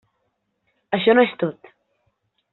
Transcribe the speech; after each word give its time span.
Això 0.99 1.15
no 1.19 1.27
és 1.27 1.37
tot. 1.45 1.71